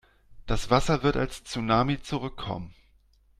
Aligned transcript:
Das 0.47 0.71
Wasser 0.71 1.03
wird 1.03 1.15
als 1.15 1.43
Tsunami 1.43 2.01
zurückkommen. 2.01 2.73